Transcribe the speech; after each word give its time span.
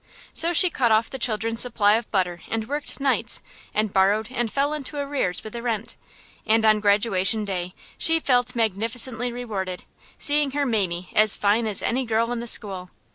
So 0.33 0.51
she 0.51 0.71
cut 0.71 0.91
off 0.91 1.11
the 1.11 1.19
children's 1.19 1.61
supply 1.61 1.93
of 1.93 2.09
butter 2.09 2.41
and 2.49 2.67
worked 2.67 2.99
nights 2.99 3.43
and 3.71 3.93
borrowed 3.93 4.31
and 4.31 4.51
fell 4.51 4.73
into 4.73 4.97
arrears 4.97 5.43
with 5.43 5.53
the 5.53 5.61
rent; 5.61 5.95
and 6.43 6.65
on 6.65 6.79
Graduation 6.79 7.45
Day 7.45 7.75
she 7.99 8.19
felt 8.19 8.55
magnificently 8.55 9.31
rewarded, 9.31 9.83
seeing 10.17 10.53
her 10.53 10.65
Mamie 10.65 11.11
as 11.15 11.35
fine 11.35 11.67
as 11.67 11.83
any 11.83 12.03
girl 12.03 12.31
in 12.31 12.39
the 12.39 12.47
school. 12.47 12.89